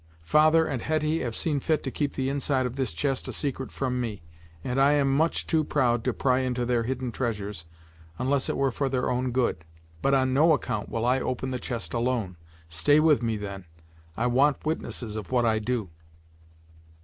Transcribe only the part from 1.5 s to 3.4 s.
fit to keep the inside of this chest a